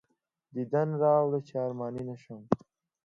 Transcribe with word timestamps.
دیدن 0.53 0.89
راوړه 1.01 1.39
چې 1.47 1.53
ارماني 1.65 2.03
نه 2.09 2.15
شم. 2.21 2.41